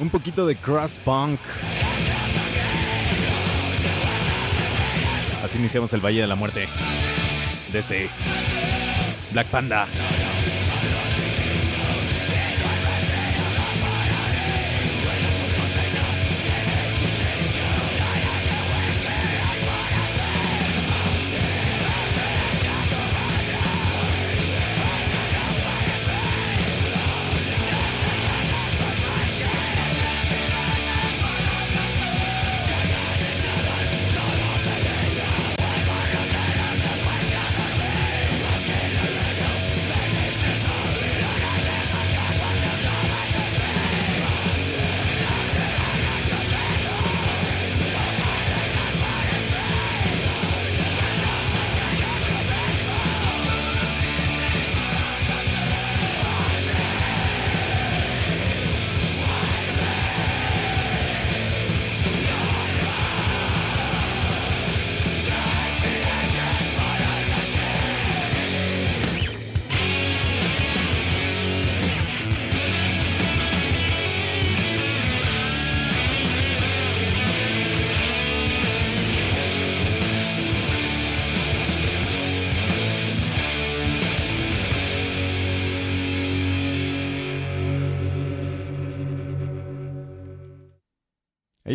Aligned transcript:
Un 0.00 0.10
poquito 0.10 0.46
de 0.46 0.56
cross 0.56 0.98
punk. 1.04 1.38
Así 5.44 5.58
iniciamos 5.58 5.92
el 5.92 6.00
Valle 6.00 6.22
de 6.22 6.26
la 6.26 6.34
Muerte. 6.34 6.66
DC. 7.72 8.08
Black 9.32 9.46
Panda. 9.46 9.86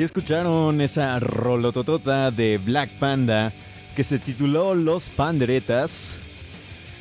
Escucharon 0.05 0.81
esa 0.81 1.19
rolototota 1.19 2.29
de 2.31 2.59
Black 2.59 2.91
Panda 2.99 3.51
que 3.95 4.03
se 4.03 4.19
tituló 4.19 4.75
Los 4.75 5.09
Panderetas. 5.09 6.15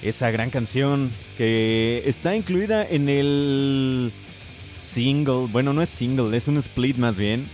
Esa 0.03 0.31
gran 0.31 0.51
canción 0.51 1.11
que 1.37 2.03
está 2.07 2.35
incluida 2.35 2.87
en 2.87 3.09
el 3.09 4.13
single, 4.83 5.49
bueno 5.53 5.73
no 5.73 5.83
es 5.83 5.89
single, 5.89 6.37
es 6.37 6.49
un 6.49 6.57
split 6.59 6.97
más 6.97 7.17
bien, 7.17 7.47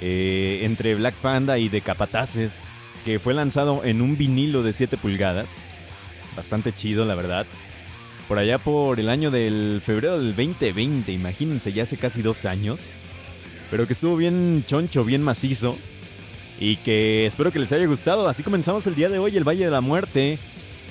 eh, 0.00 0.60
entre 0.62 0.94
Black 0.94 1.14
Panda 1.16 1.58
y 1.58 1.68
de 1.68 1.80
Capataces, 1.80 2.60
que 3.04 3.18
fue 3.18 3.34
lanzado 3.34 3.84
en 3.84 4.00
un 4.00 4.16
vinilo 4.16 4.62
de 4.62 4.72
7 4.72 4.96
pulgadas. 4.96 5.62
Bastante 6.36 6.72
chido, 6.72 7.04
la 7.04 7.14
verdad. 7.14 7.46
Por 8.28 8.38
allá 8.38 8.58
por 8.58 8.98
el 9.00 9.08
año 9.08 9.30
del 9.30 9.82
febrero 9.84 10.18
del 10.18 10.34
2020, 10.34 11.12
imagínense, 11.12 11.72
ya 11.72 11.82
hace 11.82 11.96
casi 11.96 12.22
dos 12.22 12.44
años 12.46 12.80
pero 13.70 13.86
que 13.86 13.92
estuvo 13.92 14.16
bien 14.16 14.64
choncho, 14.66 15.04
bien 15.04 15.22
macizo. 15.22 15.76
Y 16.60 16.76
que 16.76 17.26
espero 17.26 17.52
que 17.52 17.58
les 17.58 17.72
haya 17.72 17.86
gustado. 17.86 18.28
Así 18.28 18.42
comenzamos 18.42 18.86
el 18.86 18.94
día 18.94 19.08
de 19.08 19.18
hoy, 19.18 19.36
el 19.36 19.46
Valle 19.46 19.64
de 19.64 19.70
la 19.70 19.80
Muerte. 19.80 20.38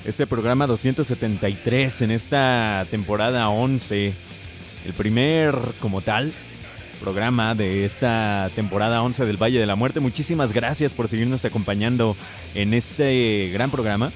Este 0.04 0.26
programa 0.26 0.66
273 0.66 2.02
en 2.02 2.10
esta 2.10 2.86
temporada 2.90 3.48
11. 3.48 4.12
El 4.84 4.92
primer, 4.92 5.56
como 5.80 6.02
tal, 6.02 6.32
programa 7.00 7.54
de 7.54 7.84
esta 7.84 8.50
temporada 8.54 9.02
11 9.02 9.24
del 9.24 9.42
Valle 9.42 9.58
de 9.58 9.66
la 9.66 9.76
Muerte. 9.76 10.00
Muchísimas 10.00 10.52
gracias 10.52 10.92
por 10.92 11.08
seguirnos 11.08 11.44
acompañando 11.44 12.16
en 12.54 12.74
este 12.74 13.50
gran 13.52 13.70
programa. 13.70 14.12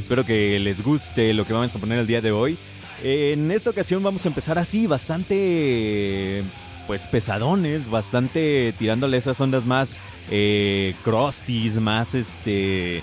Espero 0.00 0.26
que 0.26 0.58
les 0.58 0.82
guste 0.82 1.34
lo 1.34 1.44
que 1.44 1.52
vamos 1.52 1.74
a 1.74 1.78
poner 1.78 2.00
el 2.00 2.06
día 2.06 2.20
de 2.20 2.32
hoy. 2.32 2.58
En 3.04 3.50
esta 3.52 3.70
ocasión 3.70 4.02
vamos 4.02 4.24
a 4.24 4.28
empezar 4.28 4.58
así, 4.58 4.86
bastante 4.86 6.42
pues 6.86 7.06
pesadones, 7.06 7.90
bastante 7.90 8.74
tirándole 8.78 9.16
esas 9.16 9.40
ondas 9.40 9.64
más 9.64 9.96
eh, 10.30 10.94
crusties, 11.04 11.76
más 11.76 12.14
este 12.14 12.98
eh, 12.98 13.02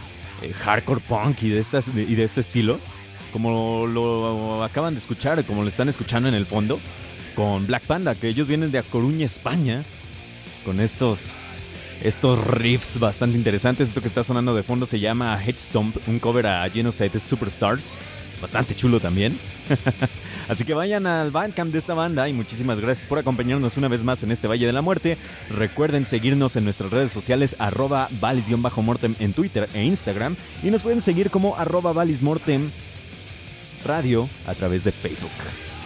hardcore 0.53 1.01
punk 1.01 1.43
y 1.43 1.49
de, 1.49 1.59
estas, 1.59 1.87
y 1.87 2.15
de 2.15 2.23
este 2.23 2.41
estilo. 2.41 2.79
Como 3.31 3.85
lo 3.85 4.63
acaban 4.63 4.95
de 4.95 4.99
escuchar, 4.99 5.43
como 5.45 5.61
lo 5.61 5.69
están 5.69 5.87
escuchando 5.87 6.27
en 6.29 6.35
el 6.35 6.47
fondo, 6.47 6.79
con 7.35 7.67
Black 7.67 7.83
Panda, 7.83 8.15
que 8.15 8.27
ellos 8.27 8.47
vienen 8.47 8.71
de 8.71 8.79
A 8.79 8.83
Coruña, 8.83 9.25
España, 9.25 9.85
con 10.65 10.79
estos, 10.79 11.31
estos 12.03 12.43
riffs 12.45 12.99
bastante 12.99 13.37
interesantes. 13.37 13.89
Esto 13.89 14.01
que 14.01 14.07
está 14.07 14.23
sonando 14.23 14.55
de 14.55 14.63
fondo 14.63 14.85
se 14.85 14.99
llama 14.99 15.41
Headstomp, 15.41 15.95
un 16.07 16.19
cover 16.19 16.47
a 16.47 16.69
Genocide 16.69 17.19
Superstars, 17.19 17.97
bastante 18.41 18.75
chulo 18.75 18.99
también. 18.99 19.37
Así 20.49 20.65
que 20.65 20.73
vayan 20.73 21.05
al 21.05 21.31
Bandcamp 21.31 21.71
de 21.71 21.79
esta 21.79 21.93
banda 21.93 22.27
y 22.27 22.33
muchísimas 22.33 22.79
gracias 22.79 23.07
por 23.07 23.19
acompañarnos 23.19 23.77
una 23.77 23.87
vez 23.87 24.03
más 24.03 24.23
en 24.23 24.31
este 24.31 24.47
Valle 24.47 24.65
de 24.65 24.73
la 24.73 24.81
Muerte. 24.81 25.17
Recuerden 25.49 26.05
seguirnos 26.05 26.55
en 26.55 26.63
nuestras 26.63 26.91
redes 26.91 27.11
sociales 27.11 27.55
arroba 27.59 28.09
valis-mortem 28.19 29.15
en 29.19 29.33
Twitter 29.33 29.69
e 29.73 29.83
Instagram 29.83 30.35
y 30.63 30.71
nos 30.71 30.81
pueden 30.81 31.01
seguir 31.01 31.29
como 31.29 31.55
arroba 31.55 31.93
valismortem 31.93 32.71
radio 33.85 34.27
a 34.47 34.55
través 34.55 34.83
de 34.83 34.91
Facebook. 34.91 35.29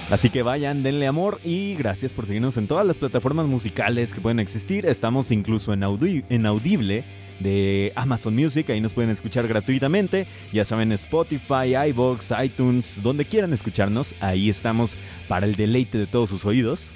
Así 0.09 0.29
que 0.29 0.43
vayan, 0.43 0.83
denle 0.83 1.07
amor 1.07 1.39
y 1.43 1.75
gracias 1.75 2.11
por 2.11 2.25
seguirnos 2.25 2.57
en 2.57 2.67
todas 2.67 2.85
las 2.85 2.97
plataformas 2.97 3.47
musicales 3.47 4.13
que 4.13 4.21
pueden 4.21 4.39
existir. 4.39 4.85
Estamos 4.85 5.31
incluso 5.31 5.73
en, 5.73 5.83
en 6.29 6.45
Audible 6.45 7.03
de 7.43 7.93
Amazon 7.95 8.35
Music, 8.35 8.69
ahí 8.69 8.81
nos 8.81 8.93
pueden 8.93 9.11
escuchar 9.11 9.47
gratuitamente. 9.47 10.25
Ya 10.51 10.65
saben, 10.65 10.91
Spotify, 10.93 11.75
iBox, 11.89 12.31
iTunes, 12.43 13.03
donde 13.03 13.25
quieran 13.25 13.53
escucharnos, 13.53 14.15
ahí 14.19 14.49
estamos 14.49 14.97
para 15.27 15.45
el 15.45 15.55
deleite 15.55 15.97
de 15.97 16.07
todos 16.07 16.29
sus 16.29 16.45
oídos, 16.45 16.87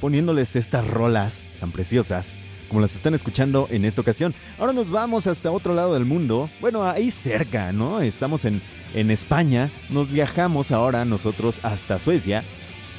poniéndoles 0.00 0.54
estas 0.54 0.86
rolas 0.86 1.48
tan 1.58 1.72
preciosas 1.72 2.36
como 2.68 2.82
las 2.82 2.94
están 2.94 3.14
escuchando 3.14 3.66
en 3.70 3.84
esta 3.84 4.02
ocasión. 4.02 4.34
Ahora 4.58 4.72
nos 4.72 4.90
vamos 4.90 5.26
hasta 5.26 5.50
otro 5.50 5.74
lado 5.74 5.94
del 5.94 6.04
mundo, 6.04 6.50
bueno, 6.60 6.84
ahí 6.84 7.10
cerca, 7.10 7.72
¿no? 7.72 8.00
Estamos 8.00 8.44
en, 8.44 8.60
en 8.94 9.10
España, 9.10 9.70
nos 9.88 10.10
viajamos 10.10 10.70
ahora 10.70 11.04
nosotros 11.04 11.60
hasta 11.62 11.98
Suecia, 11.98 12.44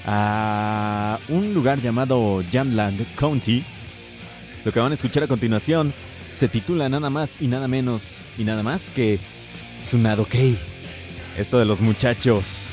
a 0.06 1.20
un 1.30 1.54
lugar 1.54 1.80
llamado 1.82 2.44
Jamland 2.52 3.06
County. 3.16 3.64
Lo 4.66 4.72
que 4.72 4.80
van 4.80 4.92
a 4.92 4.96
escuchar 4.96 5.24
a 5.24 5.28
continuación 5.28 5.94
se 6.32 6.48
titula 6.48 6.90
nada 6.90 7.10
más 7.10 7.42
y 7.42 7.48
nada 7.48 7.68
menos 7.68 8.20
y 8.38 8.44
nada 8.44 8.64
más 8.64 8.90
que 8.92 9.20
Tsunado 9.82 10.26
Kei. 10.26 10.58
Esto 11.38 11.60
de 11.60 11.66
los 11.66 11.82
muchachos 11.82 12.70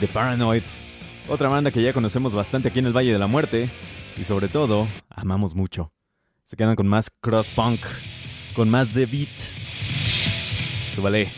de 0.00 0.06
Paranoid. 0.08 0.62
Otra 1.28 1.48
banda 1.48 1.70
que 1.70 1.82
ya 1.82 1.92
conocemos 1.92 2.34
bastante 2.34 2.68
aquí 2.68 2.78
en 2.78 2.86
el 2.86 2.96
Valle 2.96 3.12
de 3.12 3.18
la 3.18 3.26
Muerte. 3.26 3.68
Y 4.16 4.24
sobre 4.24 4.48
todo, 4.48 4.86
amamos 5.08 5.54
mucho. 5.54 5.92
Se 6.44 6.56
quedan 6.56 6.76
con 6.76 6.86
más 6.86 7.10
cross 7.20 7.48
punk, 7.48 7.80
con 8.54 8.70
más 8.70 8.94
de 8.94 9.06
beat. 9.06 9.28
Súbale. 10.94 11.30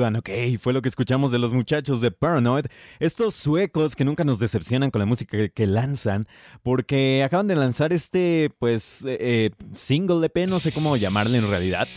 Ok, 0.00 0.30
fue 0.58 0.72
lo 0.72 0.80
que 0.80 0.88
escuchamos 0.88 1.30
de 1.30 1.38
los 1.38 1.52
muchachos 1.52 2.00
de 2.00 2.10
Paranoid, 2.10 2.66
estos 2.98 3.34
suecos 3.34 3.94
que 3.94 4.04
nunca 4.04 4.24
nos 4.24 4.38
decepcionan 4.38 4.90
con 4.90 5.00
la 5.00 5.06
música 5.06 5.48
que, 5.48 5.66
lanzan, 5.66 6.26
porque 6.62 7.22
acaban 7.22 7.46
de 7.46 7.54
lanzar 7.54 7.92
este, 7.92 8.50
pues, 8.58 9.04
eh, 9.04 9.16
eh, 9.20 9.50
single 9.74 10.26
EP, 10.26 10.48
no 10.48 10.60
sé 10.60 10.72
cómo 10.72 10.96
llamarle 10.96 11.38
en 11.38 11.48
realidad, 11.48 11.88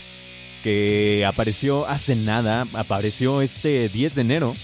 que 0.62 1.24
apareció 1.26 1.86
hace 1.86 2.16
nada, 2.16 2.66
apareció 2.74 3.40
este 3.40 3.88
10 3.88 4.14
de 4.14 4.20
enero, 4.20 4.54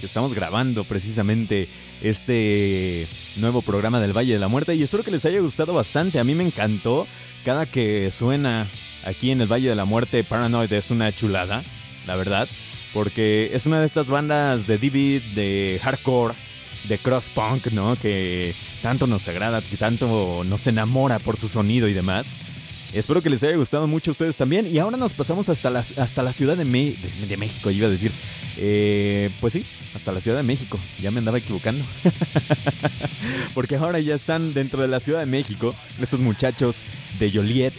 que 0.00 0.06
estamos 0.06 0.32
grabando 0.32 0.84
precisamente 0.84 1.68
este 2.00 3.08
nuevo 3.36 3.62
programa 3.62 4.00
del 4.00 4.16
Valle 4.16 4.34
de 4.34 4.38
la 4.38 4.48
Muerte 4.48 4.76
y 4.76 4.82
espero 4.84 5.02
que 5.02 5.10
les 5.10 5.24
haya 5.24 5.40
gustado 5.40 5.74
bastante, 5.74 6.20
a 6.20 6.24
mí 6.24 6.34
me 6.34 6.44
encantó 6.44 7.08
cada 7.44 7.66
que 7.66 8.10
suena 8.12 8.68
aquí 9.04 9.32
en 9.32 9.40
el 9.40 9.50
Valle 9.50 9.68
de 9.68 9.74
la 9.74 9.84
Muerte, 9.84 10.22
Paranoid 10.22 10.72
es 10.72 10.90
una 10.90 11.10
chulada, 11.10 11.64
la 12.08 12.16
verdad, 12.16 12.48
porque 12.92 13.50
es 13.52 13.66
una 13.66 13.80
de 13.80 13.86
estas 13.86 14.08
bandas 14.08 14.66
de 14.66 14.78
DB, 14.78 15.22
de 15.34 15.78
hardcore, 15.82 16.34
de 16.84 16.98
cross 16.98 17.28
punk, 17.28 17.66
¿no? 17.66 17.96
Que 17.96 18.54
tanto 18.82 19.06
nos 19.06 19.28
agrada, 19.28 19.60
que 19.60 19.76
tanto 19.76 20.42
nos 20.44 20.66
enamora 20.66 21.18
por 21.18 21.36
su 21.36 21.48
sonido 21.48 21.86
y 21.86 21.92
demás. 21.92 22.34
Espero 22.94 23.20
que 23.20 23.28
les 23.28 23.42
haya 23.42 23.56
gustado 23.56 23.86
mucho 23.86 24.10
a 24.10 24.12
ustedes 24.12 24.38
también. 24.38 24.66
Y 24.66 24.78
ahora 24.78 24.96
nos 24.96 25.12
pasamos 25.12 25.50
hasta 25.50 25.68
la, 25.68 25.80
hasta 25.80 26.22
la 26.22 26.32
Ciudad 26.32 26.56
de, 26.56 26.64
de, 26.64 27.36
México, 27.36 27.70
iba 27.70 27.86
a 27.86 27.90
decir. 27.90 28.10
Eh, 28.56 29.28
pues 29.42 29.52
sí, 29.52 29.66
hasta 29.94 30.10
la 30.10 30.22
Ciudad 30.22 30.38
de 30.38 30.42
México. 30.42 30.80
Ya 30.98 31.10
me 31.10 31.18
andaba 31.18 31.36
equivocando. 31.36 31.84
Porque 33.54 33.76
ahora 33.76 34.00
ya 34.00 34.14
están 34.14 34.54
dentro 34.54 34.80
de 34.80 34.88
la 34.88 35.00
Ciudad 35.00 35.20
de 35.20 35.26
México 35.26 35.74
estos 36.00 36.20
muchachos 36.20 36.86
de 37.18 37.30
Joliet 37.30 37.74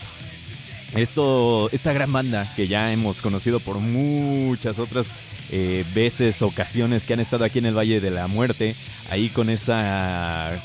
esto, 0.96 1.70
esta 1.72 1.94
gran 1.94 2.12
banda 2.12 2.52
que 2.56 2.68
ya 2.68 2.92
hemos 2.92 3.22
conocido 3.22 3.60
por 3.60 3.78
muchas 3.80 4.80
otras 4.80 5.12
eh, 5.52 5.86
veces, 5.94 6.42
ocasiones 6.42 7.06
que 7.06 7.14
han 7.14 7.20
estado 7.20 7.46
aquí 7.46 7.60
en 7.60 7.66
el 7.66 7.78
Valle 7.78 8.02
de 8.02 8.12
la 8.12 8.28
Muerte, 8.28 8.76
ahí 9.10 9.30
con 9.30 9.50
esa, 9.50 10.62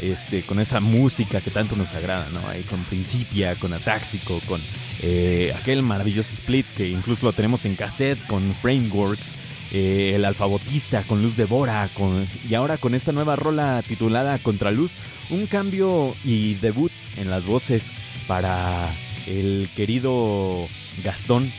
este, 0.00 0.42
con 0.42 0.60
esa 0.60 0.80
música 0.80 1.40
que 1.40 1.50
tanto 1.50 1.76
nos 1.76 1.94
agrada, 1.94 2.28
¿no? 2.32 2.46
Ahí 2.48 2.62
con 2.62 2.82
Principia, 2.84 3.54
con 3.56 3.72
Atáxico, 3.72 4.40
con 4.46 4.60
eh, 5.02 5.52
aquel 5.58 5.82
maravilloso 5.82 6.34
split 6.34 6.66
que 6.76 6.88
incluso 6.88 7.26
lo 7.26 7.32
tenemos 7.32 7.64
en 7.64 7.76
cassette 7.76 8.24
con 8.26 8.54
Frameworks. 8.54 9.34
Eh, 9.70 10.12
el 10.14 10.24
alfabotista 10.24 11.02
con 11.02 11.22
Luz 11.22 11.36
de 11.36 11.44
Bora 11.44 11.90
con, 11.92 12.26
y 12.48 12.54
ahora 12.54 12.78
con 12.78 12.94
esta 12.94 13.12
nueva 13.12 13.36
rola 13.36 13.82
titulada 13.86 14.38
Contraluz, 14.38 14.96
un 15.28 15.46
cambio 15.46 16.16
y 16.24 16.54
debut 16.54 16.90
en 17.18 17.28
las 17.28 17.44
voces 17.44 17.92
para 18.26 18.90
el 19.28 19.68
querido 19.76 20.66
Gastón, 21.04 21.52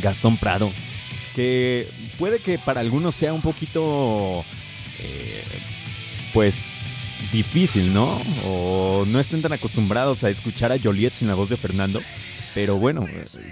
Gastón 0.00 0.36
Prado, 0.36 0.72
que 1.34 1.88
puede 2.18 2.38
que 2.38 2.58
para 2.58 2.80
algunos 2.80 3.14
sea 3.14 3.32
un 3.32 3.42
poquito, 3.42 4.44
eh, 5.00 5.44
pues, 6.32 6.68
difícil, 7.32 7.92
¿no? 7.92 8.20
O 8.46 9.04
no 9.06 9.20
estén 9.20 9.42
tan 9.42 9.52
acostumbrados 9.52 10.24
a 10.24 10.30
escuchar 10.30 10.72
a 10.72 10.78
Joliet 10.78 11.12
sin 11.12 11.28
la 11.28 11.34
voz 11.34 11.50
de 11.50 11.56
Fernando. 11.56 12.00
Pero 12.54 12.76
bueno, 12.76 13.04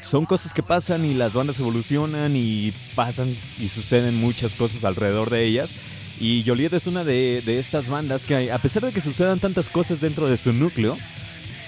son 0.02 0.24
cosas 0.24 0.52
que 0.52 0.62
pasan 0.62 1.04
y 1.04 1.14
las 1.14 1.34
bandas 1.34 1.60
evolucionan 1.60 2.34
y 2.34 2.72
pasan 2.94 3.36
y 3.58 3.68
suceden 3.68 4.16
muchas 4.16 4.54
cosas 4.54 4.84
alrededor 4.84 5.30
de 5.30 5.44
ellas. 5.44 5.74
Y 6.18 6.44
Joliet 6.46 6.72
es 6.72 6.86
una 6.86 7.04
de, 7.04 7.42
de 7.44 7.58
estas 7.58 7.88
bandas 7.88 8.24
que, 8.24 8.50
a 8.50 8.58
pesar 8.58 8.84
de 8.84 8.92
que 8.92 9.02
sucedan 9.02 9.38
tantas 9.38 9.68
cosas 9.68 10.00
dentro 10.00 10.28
de 10.28 10.38
su 10.38 10.52
núcleo, 10.52 10.96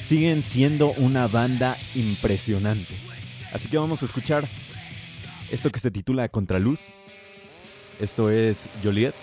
siguen 0.08 0.42
siendo 0.42 0.92
una 0.92 1.28
banda 1.28 1.76
impresionante. 1.94 2.94
Así 3.52 3.68
que 3.68 3.76
vamos 3.76 4.00
a 4.00 4.06
escuchar 4.06 4.48
esto 5.50 5.68
que 5.68 5.80
se 5.80 5.90
titula 5.90 6.30
Contraluz. 6.30 6.80
Esto 8.00 8.30
es 8.30 8.70
Joliet. 8.82 9.14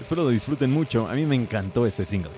Espero 0.00 0.24
lo 0.24 0.30
disfruten 0.30 0.72
mucho. 0.72 1.06
A 1.06 1.14
mí 1.14 1.26
me 1.26 1.36
encantó 1.36 1.86
este 1.86 2.04
single. 2.04 2.32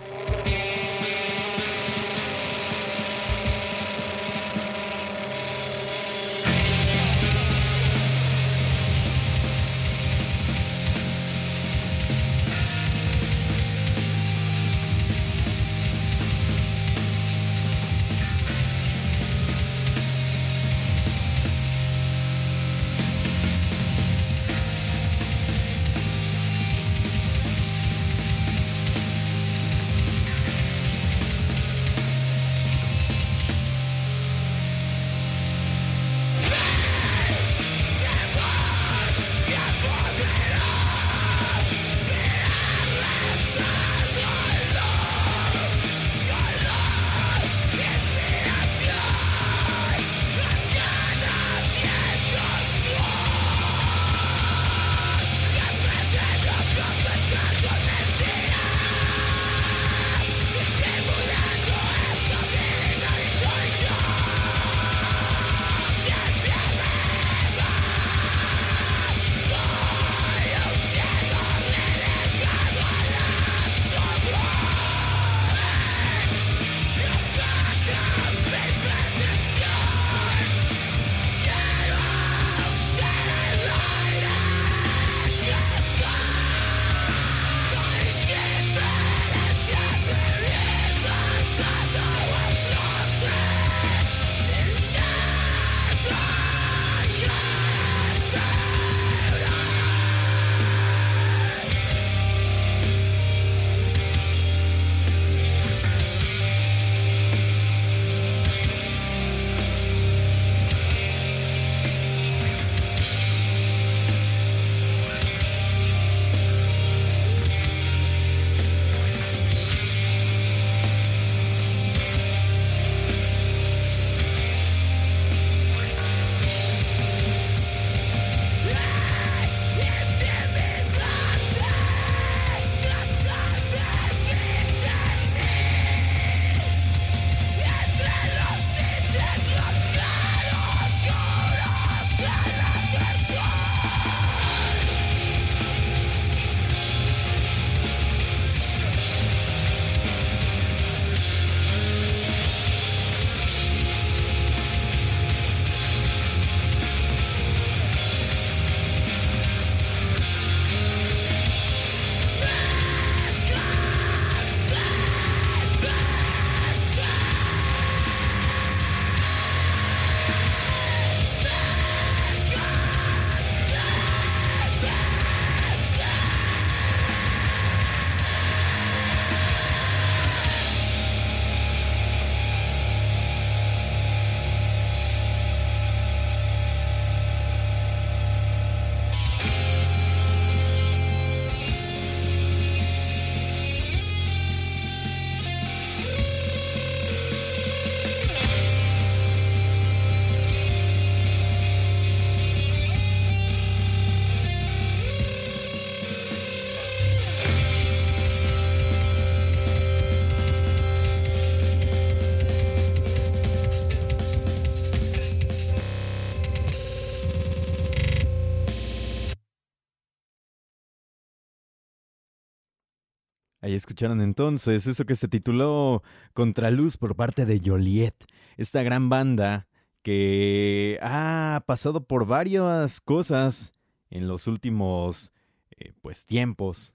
Ahí 223.65 223.73
escucharon 223.73 224.21
entonces 224.21 224.87
eso 224.87 225.07
que 225.07 225.17
se 225.17 225.27
tituló 225.27 226.03
Contraluz 226.35 226.99
por 226.99 227.17
parte 227.17 227.47
de 227.47 227.63
Joliet, 227.65 228.15
esta 228.59 228.83
gran 228.83 229.09
banda 229.09 229.69
que 230.03 230.99
ha 231.01 231.63
pasado 231.65 232.07
por 232.07 232.27
varias 232.27 233.01
cosas 233.01 233.73
en 234.11 234.29
los 234.29 234.49
últimos 234.49 235.33
eh, 235.79 235.95
pues 236.03 236.27
tiempos, 236.27 236.93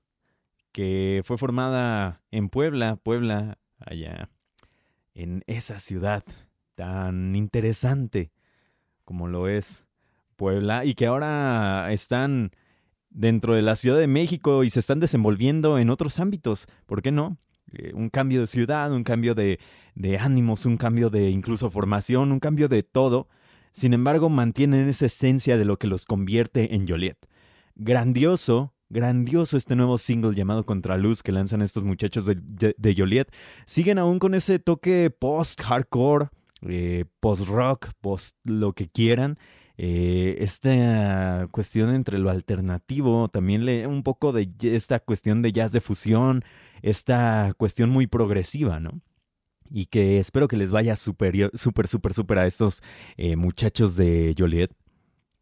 que 0.72 1.24
fue 1.26 1.40
formada 1.40 2.22
en 2.30 2.50
Puebla, 2.50 2.98
Puebla, 2.98 3.58
allá 3.80 4.30
en 5.16 5.44
esa 5.48 5.80
ciudad 5.80 6.24
tan 6.76 7.36
interesante 7.36 8.32
como 9.06 9.28
lo 9.28 9.48
es 9.48 9.86
Puebla 10.36 10.86
y 10.86 10.94
que 10.94 11.08
ahora 11.08 11.92
están 11.92 12.52
dentro 13.10 13.56
de 13.56 13.62
la 13.62 13.76
Ciudad 13.76 13.98
de 13.98 14.08
México 14.08 14.64
y 14.64 14.70
se 14.70 14.80
están 14.80 15.00
desenvolviendo 15.00 15.78
en 15.80 15.90
otros 15.90 16.20
ámbitos. 16.20 16.68
¿Por 16.86 17.02
qué 17.02 17.12
no? 17.12 17.38
Eh, 17.74 17.92
un 17.94 18.10
cambio 18.10 18.42
de 18.42 18.48
ciudad, 18.48 18.92
un 18.92 19.04
cambio 19.04 19.36
de, 19.36 19.60
ánimos, 20.20 20.66
un 20.66 20.78
cambio 20.78 21.10
de 21.10 21.30
incluso 21.30 21.70
formación, 21.70 22.32
un 22.32 22.40
cambio 22.40 22.68
de 22.68 22.84
todo. 22.84 23.28
Sin 23.72 23.94
embargo, 23.94 24.30
mantienen 24.30 24.88
esa 24.88 25.06
esencia 25.06 25.58
de 25.58 25.66
lo 25.66 25.78
que 25.78 25.88
los 25.88 26.06
convierte 26.06 26.76
en 26.76 26.88
Joliet. 26.88 27.18
Grandioso, 27.76 28.74
grandioso 28.90 29.56
este 29.56 29.76
nuevo 29.76 29.98
single 29.98 30.36
llamado 30.36 30.66
Contraluz 30.66 31.22
que 31.22 31.32
lanzan 31.32 31.62
estos 31.62 31.84
muchachos 31.84 32.26
de, 32.26 32.36
de, 32.76 32.96
Joliet. 32.98 33.32
Siguen 33.66 34.00
aún 34.00 34.20
con 34.20 34.34
ese 34.34 34.60
toque 34.60 35.12
post-hardcore, 35.12 36.30
eh, 36.64 37.06
post-rock, 37.20 37.92
post 38.02 38.36
lo 38.44 38.74
que 38.74 38.90
quieran. 38.90 39.38
Eh, 39.82 40.44
esta 40.44 41.48
cuestión 41.52 41.96
entre 41.96 42.20
lo 42.20 42.30
alternativo, 42.30 43.30
también 43.30 43.88
un 43.88 44.04
poco 44.04 44.34
de 44.34 44.52
esta 44.62 45.00
cuestión 45.00 45.42
de 45.42 45.54
jazz 45.54 45.72
de 45.72 45.80
fusión, 45.80 46.44
esta 46.82 47.54
cuestión 47.56 47.90
muy 47.90 48.06
progresiva, 48.06 48.82
¿no? 48.82 49.00
Y 49.70 49.86
que 49.86 50.20
espero 50.20 50.50
que 50.50 50.58
les 50.58 50.72
vaya 50.72 50.98
súper, 50.98 51.50
súper, 51.54 51.88
súper, 51.88 52.14
súper 52.14 52.40
a 52.40 52.46
estos 52.46 52.84
eh, 53.16 53.38
muchachos 53.38 53.96
de 53.96 54.36
Joliet 54.38 54.74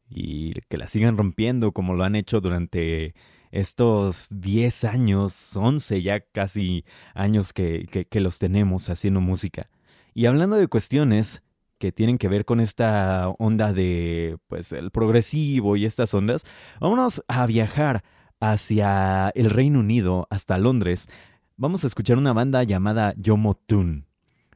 y 0.08 0.54
que 0.70 0.78
la 0.78 0.88
sigan 0.88 1.18
rompiendo 1.18 1.72
como 1.72 1.96
lo 1.96 2.04
han 2.04 2.16
hecho 2.16 2.40
durante 2.40 3.16
estos 3.50 4.28
10 4.30 4.84
años, 4.84 5.56
11 5.56 6.04
ya 6.04 6.20
casi 6.20 6.86
años 7.16 7.54
que, 7.54 7.88
que 8.08 8.20
los 8.22 8.38
tenemos 8.38 8.88
haciendo 8.92 9.20
música. 9.20 9.72
Y 10.14 10.28
hablando 10.28 10.58
de 10.58 10.68
cuestiones 10.68 11.42
que 11.78 11.92
tienen 11.92 12.18
que 12.18 12.28
ver 12.28 12.46
con 12.46 12.60
esta 12.60 13.30
onda 13.40 13.74
de, 13.74 14.38
pues, 14.48 14.72
el 14.72 14.92
progresivo 14.92 15.76
y 15.76 15.86
estas 15.86 16.14
ondas, 16.14 16.44
vámonos 16.80 17.24
a 17.28 17.46
viajar 17.46 18.04
hacia 18.40 19.30
el 19.36 19.50
Reino 19.50 19.80
Unido, 19.80 20.28
hasta 20.30 20.58
Londres. 20.58 21.10
Vamos 21.56 21.84
a 21.84 21.88
escuchar 21.88 22.18
una 22.18 22.34
banda 22.34 22.64
llamada 22.64 23.14
Yomotun. 23.18 24.06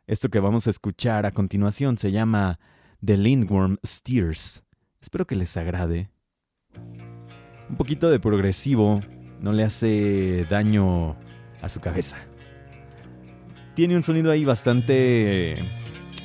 Esto 0.07 0.29
que 0.29 0.39
vamos 0.39 0.67
a 0.67 0.69
escuchar 0.69 1.25
a 1.25 1.31
continuación 1.31 1.97
se 1.97 2.11
llama 2.11 2.59
The 3.03 3.17
Lindworm 3.17 3.77
Steers. 3.85 4.63
Espero 5.01 5.25
que 5.25 5.35
les 5.35 5.55
agrade. 5.57 6.09
Un 7.69 7.77
poquito 7.77 8.09
de 8.09 8.19
progresivo 8.19 8.99
no 9.39 9.53
le 9.53 9.63
hace 9.63 10.45
daño 10.49 11.15
a 11.61 11.69
su 11.69 11.79
cabeza. 11.79 12.17
Tiene 13.73 13.95
un 13.95 14.03
sonido 14.03 14.31
ahí 14.31 14.43
bastante 14.43 15.55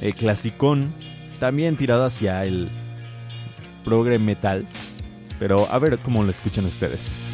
eh, 0.01 0.13
clasicón, 0.13 0.95
también 1.41 1.77
tirado 1.77 2.05
hacia 2.05 2.43
el 2.45 2.69
progre 3.85 4.19
metal. 4.19 4.67
Pero 5.39 5.71
a 5.71 5.79
ver 5.79 5.99
cómo 5.99 6.23
lo 6.23 6.31
escuchan 6.31 6.65
ustedes. 6.65 7.26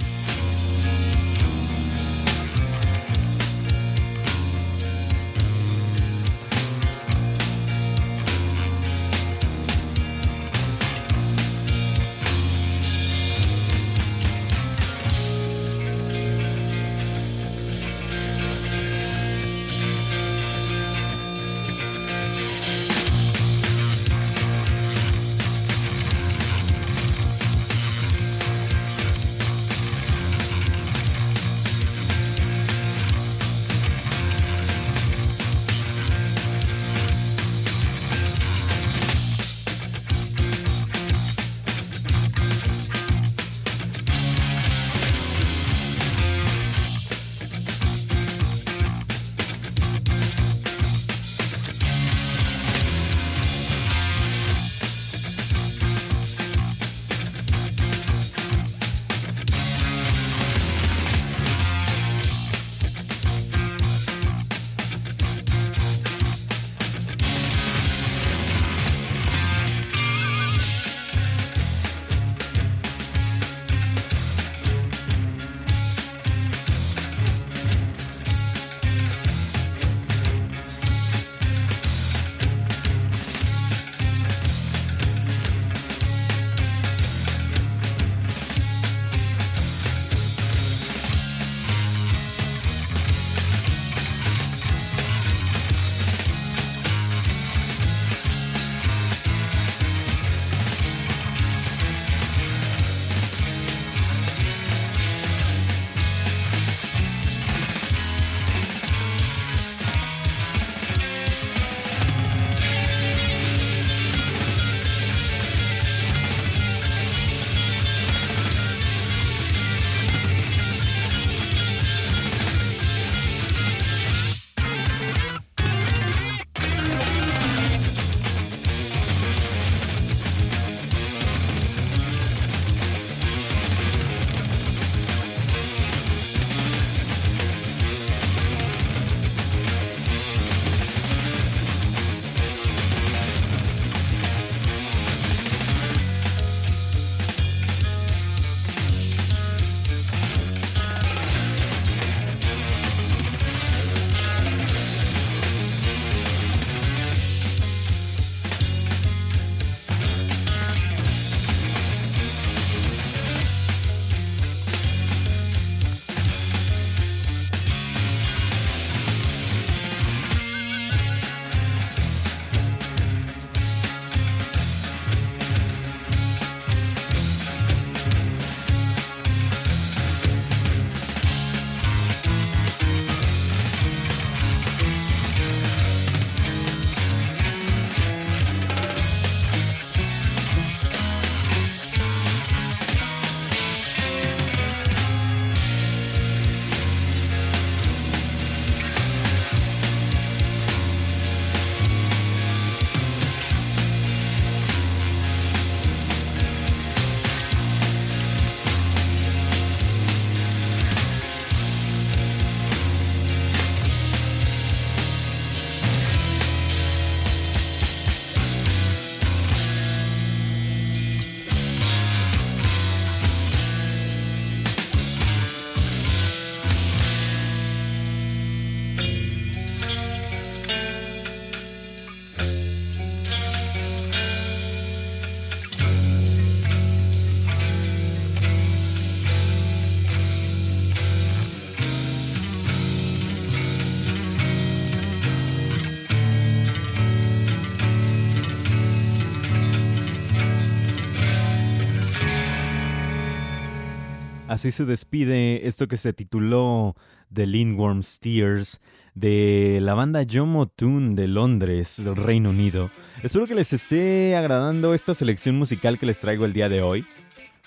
Así 254.52 254.70
se 254.70 254.84
despide 254.84 255.66
esto 255.66 255.88
que 255.88 255.96
se 255.96 256.12
tituló 256.12 256.94
The 257.32 257.46
Lindworm 257.46 258.02
Steers 258.02 258.82
de 259.14 259.78
la 259.80 259.94
banda 259.94 260.26
Jomo 260.30 260.66
Tune 260.66 261.14
de 261.14 261.26
Londres, 261.26 262.04
del 262.04 262.16
Reino 262.16 262.50
Unido. 262.50 262.90
Espero 263.22 263.46
que 263.46 263.54
les 263.54 263.72
esté 263.72 264.36
agradando 264.36 264.92
esta 264.92 265.14
selección 265.14 265.56
musical 265.56 265.98
que 265.98 266.04
les 266.04 266.20
traigo 266.20 266.44
el 266.44 266.52
día 266.52 266.68
de 266.68 266.82
hoy. 266.82 267.06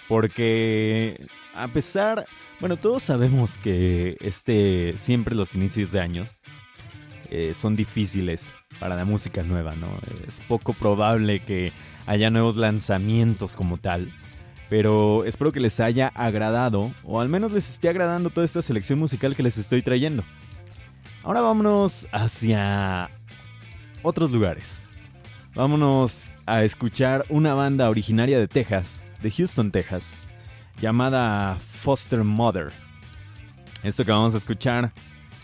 Porque 0.08 1.26
a 1.56 1.68
pesar, 1.70 2.28
bueno, 2.60 2.78
todos 2.78 3.02
sabemos 3.02 3.58
que 3.58 4.16
este 4.22 4.94
siempre 4.98 5.34
los 5.34 5.56
inicios 5.56 5.92
de 5.92 6.02
años 6.02 6.38
eh, 7.32 7.56
son 7.56 7.76
difíciles 7.76 8.52
para 8.80 8.96
la 8.96 9.06
música 9.06 9.42
nueva, 9.42 9.74
¿no? 9.74 9.88
Es 10.28 10.40
poco 10.48 10.74
probable 10.74 11.40
que 11.40 11.72
haya 12.06 12.30
nuevos 12.30 12.58
lanzamientos 12.58 13.56
como 13.56 13.78
tal. 13.78 14.08
Pero 14.70 15.24
espero 15.26 15.52
que 15.52 15.60
les 15.60 15.80
haya 15.80 16.08
agradado, 16.16 16.92
o 17.04 17.20
al 17.20 17.30
menos 17.30 17.52
les 17.52 17.70
esté 17.70 17.90
agradando 17.90 18.30
toda 18.30 18.46
esta 18.46 18.62
selección 18.62 18.98
musical 18.98 19.36
que 19.36 19.44
les 19.44 19.58
estoy 19.58 19.82
trayendo. 19.82 20.24
Ahora 21.24 21.42
vámonos 21.42 22.08
hacia 22.12 23.10
otros 24.02 24.32
lugares. 24.32 24.84
Vámonos 25.56 26.34
a 26.46 26.64
escuchar 26.64 27.26
una 27.30 27.54
banda 27.54 27.90
originaria 27.90 28.38
de 28.38 28.48
Texas, 28.48 29.04
de 29.22 29.32
Houston, 29.32 29.72
Texas, 29.72 30.16
llamada 30.82 31.56
Foster 31.56 32.24
Mother. 32.24 32.72
Esto 33.84 34.04
que 34.04 34.12
vamos 34.12 34.34
a 34.34 34.38
escuchar 34.38 34.92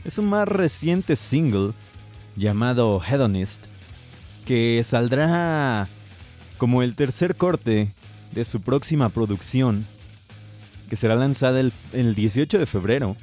es 0.04 0.18
un 0.18 0.26
más 0.26 0.48
reciente 0.48 1.16
single 1.16 1.74
llamado 2.36 3.02
Hedonist, 3.02 3.64
que 4.46 4.82
saldrá 4.84 5.88
como 6.58 6.84
el 6.84 6.96
tercer 6.96 7.36
corte 7.36 7.94
de 8.32 8.46
su 8.46 8.62
próxima 8.62 9.10
producción, 9.10 9.86
que 10.90 10.96
será 10.96 11.16
lanzada 11.16 11.60
el, 11.60 12.16
18 12.16 12.60
de 12.60 12.66
febrero, 12.66 13.16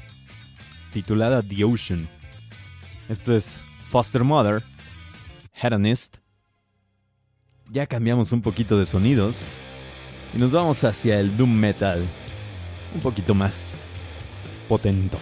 titulada 0.92 1.42
The 1.42 1.64
Ocean. 1.64 2.08
Esto 3.08 3.34
es 3.34 3.60
Foster 3.90 4.24
Mother, 4.24 4.62
Hedonist. 5.54 6.16
Ya 7.70 7.86
cambiamos 7.86 8.32
un 8.32 8.42
poquito 8.42 8.78
de 8.78 8.86
sonidos 8.86 9.50
y 10.34 10.38
nos 10.38 10.52
vamos 10.52 10.84
hacia 10.84 11.20
el 11.20 11.36
doom 11.36 11.52
metal, 11.52 12.02
un 12.94 13.00
poquito 13.00 13.34
más 13.34 13.80
potente. 14.68 15.18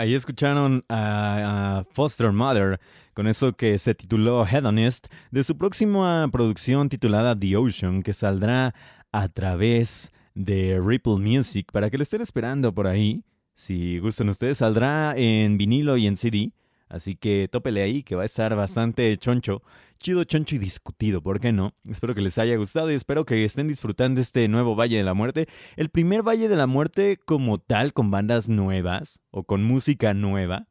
Ahí 0.00 0.14
escucharon 0.14 0.82
a, 0.88 1.82
Foster 1.92 2.32
Mother 2.32 2.80
con 3.12 3.26
eso 3.26 3.52
que 3.52 3.76
se 3.76 3.94
tituló 3.94 4.46
Hedonist 4.46 5.08
de 5.30 5.44
su 5.44 5.58
próxima 5.58 6.26
producción 6.32 6.88
titulada 6.88 7.38
The 7.38 7.54
Ocean 7.58 8.02
que 8.02 8.14
saldrá 8.14 8.74
a 9.12 9.28
través 9.28 10.10
de 10.34 10.80
Ripple 10.82 11.16
Music 11.16 11.70
para 11.70 11.90
que 11.90 11.98
lo 11.98 12.02
estén 12.02 12.22
esperando 12.22 12.72
por 12.72 12.86
ahí. 12.86 13.24
Si 13.54 13.98
gustan 13.98 14.30
ustedes, 14.30 14.56
saldrá 14.56 15.12
en 15.18 15.58
vinilo 15.58 15.98
y 15.98 16.06
en 16.06 16.16
CD. 16.16 16.54
Así 16.88 17.14
que 17.14 17.46
tópele 17.48 17.82
ahí, 17.82 18.02
que 18.02 18.14
va 18.14 18.22
a 18.22 18.24
estar 18.24 18.56
bastante 18.56 19.14
choncho. 19.18 19.62
Chido, 20.00 20.24
choncho 20.24 20.54
y 20.54 20.58
discutido, 20.58 21.20
¿por 21.20 21.40
qué 21.40 21.52
no? 21.52 21.74
Espero 21.86 22.14
que 22.14 22.22
les 22.22 22.38
haya 22.38 22.56
gustado 22.56 22.90
y 22.90 22.94
espero 22.94 23.26
que 23.26 23.44
estén 23.44 23.68
disfrutando 23.68 24.22
este 24.22 24.48
nuevo 24.48 24.74
Valle 24.74 24.96
de 24.96 25.04
la 25.04 25.12
Muerte. 25.12 25.46
El 25.76 25.90
primer 25.90 26.26
Valle 26.26 26.48
de 26.48 26.56
la 26.56 26.66
Muerte 26.66 27.18
como 27.22 27.58
tal, 27.58 27.92
con 27.92 28.10
bandas 28.10 28.48
nuevas 28.48 29.20
o 29.30 29.44
con 29.44 29.62
música 29.62 30.14
nueva 30.14 30.68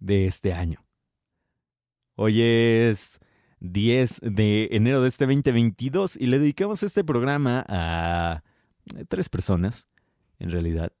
de 0.00 0.26
este 0.26 0.52
año. 0.52 0.84
Hoy 2.16 2.42
es 2.42 3.20
10 3.60 4.18
de 4.22 4.70
enero 4.72 5.00
de 5.00 5.10
este 5.10 5.26
2022 5.26 6.16
y 6.16 6.26
le 6.26 6.40
dedicamos 6.40 6.82
este 6.82 7.04
programa 7.04 7.64
a 7.68 8.42
tres 9.06 9.28
personas, 9.28 9.88
en 10.40 10.50
realidad. 10.50 10.92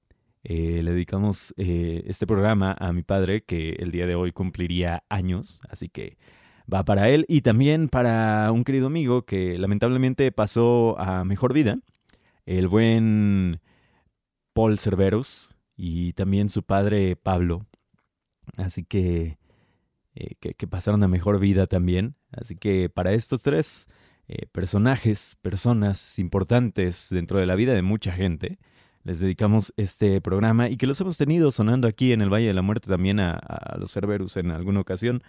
Eh, 0.44 0.84
le 0.84 0.92
dedicamos 0.92 1.52
eh, 1.56 2.04
este 2.06 2.28
programa 2.28 2.76
a 2.78 2.92
mi 2.92 3.02
padre, 3.02 3.42
que 3.42 3.70
el 3.80 3.90
día 3.90 4.06
de 4.06 4.14
hoy 4.14 4.30
cumpliría 4.30 5.02
años, 5.08 5.60
así 5.68 5.88
que 5.88 6.16
va 6.72 6.84
para 6.84 7.08
él 7.08 7.24
y 7.28 7.42
también 7.42 7.88
para 7.88 8.50
un 8.52 8.64
querido 8.64 8.86
amigo 8.86 9.22
que 9.22 9.58
lamentablemente 9.58 10.30
pasó 10.32 10.98
a 10.98 11.24
mejor 11.24 11.52
vida, 11.52 11.78
el 12.46 12.68
buen 12.68 13.60
Paul 14.52 14.78
Cerveros 14.78 15.50
y 15.76 16.12
también 16.12 16.48
su 16.48 16.62
padre 16.62 17.16
Pablo. 17.16 17.66
Así 18.56 18.84
que, 18.84 19.38
eh, 20.14 20.34
que, 20.40 20.66
pasaron 20.66 21.02
a 21.02 21.08
mejor 21.08 21.38
vida 21.38 21.66
también. 21.66 22.16
Así 22.32 22.56
que 22.56 22.88
para 22.88 23.12
estos 23.12 23.42
tres 23.42 23.88
personajes, 24.52 25.36
personas 25.42 26.18
importantes 26.18 27.08
dentro 27.10 27.38
de 27.38 27.46
la 27.46 27.56
vida 27.56 27.74
de 27.74 27.82
mucha 27.82 28.12
gente, 28.12 28.58
les 29.02 29.20
dedicamos 29.20 29.72
este 29.76 30.20
programa 30.20 30.68
y 30.68 30.76
que 30.76 30.86
los 30.86 31.00
hemos 31.00 31.16
tenido 31.16 31.50
sonando 31.52 31.88
aquí 31.88 32.12
en 32.12 32.20
el 32.20 32.32
Valle 32.32 32.48
de 32.48 32.54
la 32.54 32.62
Muerte 32.62 32.88
también 32.88 33.18
a, 33.18 33.40
los 33.78 33.92
Cerberus 33.92 34.36
en 34.36 34.50
alguna 34.50 34.80
ocasión. 34.80 35.22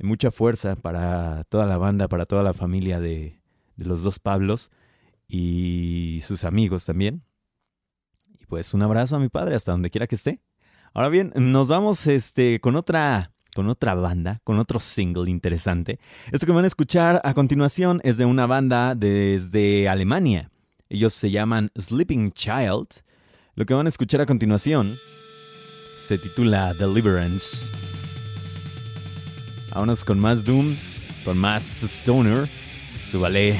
Mucha 0.00 0.30
fuerza 0.30 0.76
para 0.76 1.44
toda 1.44 1.66
la 1.66 1.78
banda, 1.78 2.08
para 2.08 2.26
toda 2.26 2.42
la 2.42 2.54
familia 2.54 2.98
de, 2.98 3.40
los 3.76 4.02
dos 4.02 4.18
Pablos 4.18 4.70
y 5.28 6.20
sus 6.24 6.44
amigos 6.44 6.86
también. 6.86 7.22
Y 8.40 8.46
pues 8.46 8.74
un 8.74 8.82
abrazo 8.82 9.16
a 9.16 9.20
mi 9.20 9.28
padre 9.28 9.54
hasta 9.54 9.72
donde 9.72 9.90
quiera 9.90 10.06
que 10.06 10.16
esté. 10.16 10.40
Ahora 10.92 11.08
bien, 11.08 11.32
nos 11.36 11.68
vamos 11.68 12.06
este, 12.06 12.60
con 12.60 12.76
otra 12.76 13.30
con 13.54 13.68
otra 13.68 13.94
banda, 13.94 14.40
con 14.44 14.58
otro 14.58 14.80
single 14.80 15.30
interesante. 15.30 16.00
Esto 16.32 16.46
que 16.46 16.52
van 16.52 16.64
a 16.64 16.68
escuchar 16.68 17.20
a 17.22 17.34
continuación 17.34 18.00
es 18.02 18.16
de 18.16 18.24
una 18.24 18.46
banda 18.46 18.94
desde 18.94 19.90
Alemania. 19.90 20.50
Ellos 20.88 21.12
se 21.12 21.30
llaman 21.30 21.70
Sleeping 21.78 22.32
Child 22.32 23.02
lo 23.54 23.66
que 23.66 23.74
van 23.74 23.84
a 23.84 23.90
escuchar 23.90 24.22
a 24.22 24.26
continuación 24.26 24.96
se 25.98 26.16
titula 26.16 26.72
Deliverance. 26.72 27.70
Vámonos 29.74 30.04
con 30.04 30.18
más 30.18 30.44
Doom, 30.44 30.76
con 31.24 31.38
más 31.38 31.82
Stoner. 31.82 32.46
Súbale. 33.10 33.58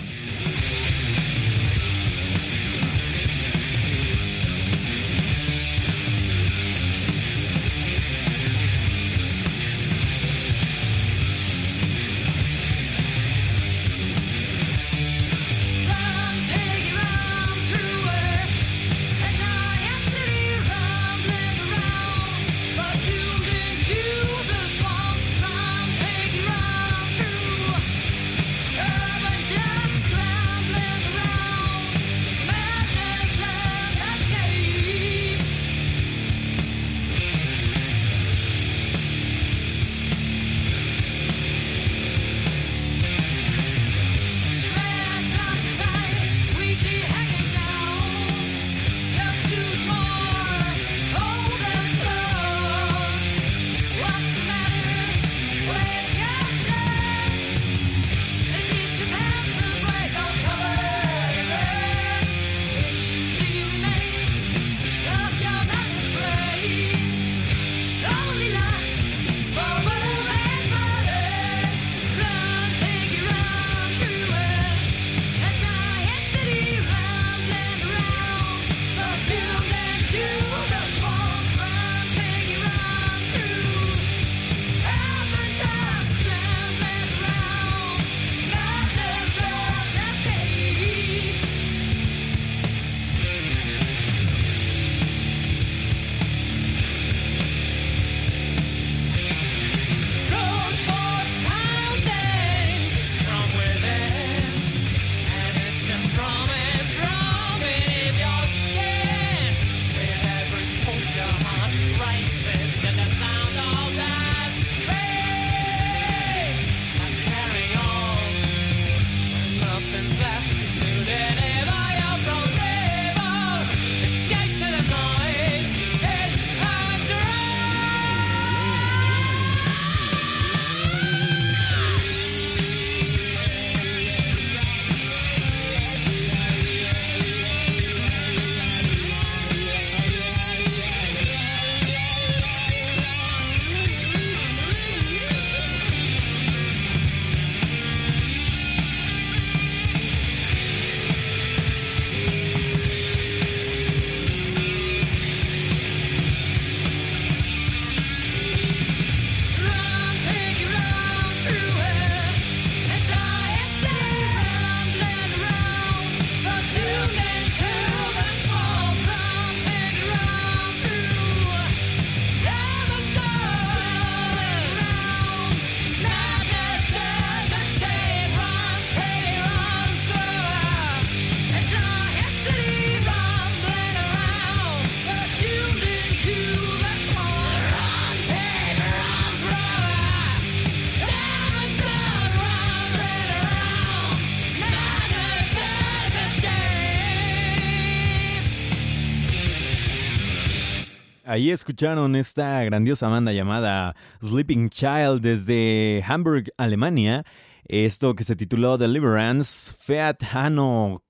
Ahí 201.33 201.51
escucharon 201.51 202.14
esta 202.14 202.62
grandiosa 202.62 203.09
banda 203.09 203.33
llamada 203.33 203.97
Sleeping 204.23 204.68
Child 204.68 205.23
desde 205.23 206.05
Hamburg, 206.07 206.53
Alemania. 206.59 207.25
Esto 207.64 208.14
que 208.14 208.23
se 208.23 208.37
tituló 208.37 208.77
Deliverance, 208.77 209.75
Feat 209.81 210.25
Hanno 210.31 211.03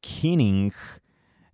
Kinning. 0.00 0.72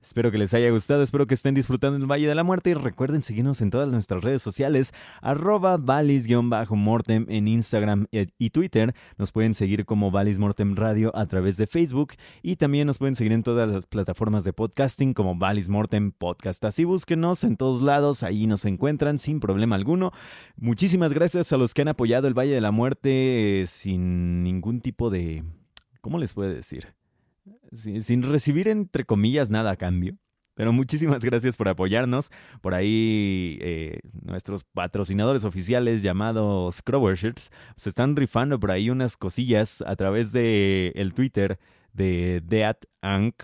Espero 0.08 0.30
que 0.30 0.38
les 0.38 0.54
haya 0.54 0.70
gustado, 0.70 1.02
espero 1.02 1.26
que 1.26 1.34
estén 1.34 1.54
disfrutando 1.54 1.98
el 1.98 2.10
Valle 2.10 2.26
de 2.26 2.34
la 2.34 2.42
Muerte 2.42 2.70
y 2.70 2.74
recuerden 2.74 3.22
seguirnos 3.22 3.60
en 3.60 3.68
todas 3.68 3.90
nuestras 3.90 4.24
redes 4.24 4.40
sociales, 4.40 4.94
arroba 5.20 5.76
valis-mortem 5.76 7.26
en 7.28 7.46
Instagram 7.46 8.06
y 8.10 8.48
Twitter. 8.48 8.94
Nos 9.18 9.32
pueden 9.32 9.52
seguir 9.52 9.84
como 9.84 10.10
Valis 10.10 10.38
Mortem 10.38 10.76
Radio 10.76 11.14
a 11.14 11.26
través 11.26 11.58
de 11.58 11.66
Facebook 11.66 12.14
y 12.42 12.56
también 12.56 12.86
nos 12.86 12.96
pueden 12.96 13.16
seguir 13.16 13.32
en 13.32 13.42
todas 13.42 13.70
las 13.70 13.84
plataformas 13.84 14.44
de 14.44 14.54
podcasting 14.54 15.12
como 15.12 15.36
Valis 15.36 15.68
Mortem 15.68 16.10
Podcast. 16.12 16.64
Así 16.64 16.84
búsquenos 16.84 17.44
en 17.44 17.58
todos 17.58 17.82
lados, 17.82 18.22
ahí 18.22 18.46
nos 18.46 18.64
encuentran 18.64 19.18
sin 19.18 19.40
problema 19.40 19.76
alguno. 19.76 20.12
Muchísimas 20.56 21.12
gracias 21.12 21.52
a 21.52 21.58
los 21.58 21.74
que 21.74 21.82
han 21.82 21.88
apoyado 21.88 22.28
el 22.28 22.38
Valle 22.38 22.54
de 22.54 22.62
la 22.62 22.70
Muerte 22.70 23.60
eh, 23.60 23.66
sin 23.66 24.42
ningún 24.42 24.80
tipo 24.80 25.10
de... 25.10 25.44
¿Cómo 26.00 26.18
les 26.18 26.32
puedo 26.32 26.48
decir? 26.48 26.97
Sin, 27.72 28.22
recibir 28.22 28.68
entre 28.68 29.04
comillas 29.04 29.50
nada 29.50 29.72
a 29.72 29.76
cambio. 29.76 30.16
Pero 30.54 30.72
muchísimas 30.72 31.24
gracias 31.24 31.56
por 31.56 31.68
apoyarnos. 31.68 32.30
Por 32.60 32.74
ahí 32.74 33.58
eh, 33.60 34.00
nuestros 34.22 34.64
patrocinadores 34.64 35.44
oficiales 35.44 36.02
llamados 36.02 36.82
Crower 36.82 37.16
Shirts 37.16 37.50
se 37.76 37.88
están 37.88 38.16
rifando 38.16 38.58
por 38.58 38.70
ahí 38.70 38.90
unas 38.90 39.16
cosillas 39.16 39.82
a 39.82 39.94
través 39.96 40.32
de 40.32 40.92
el 40.96 41.14
Twitter 41.14 41.58
de 41.92 42.42
Deat 42.44 42.84
Ank. 43.02 43.42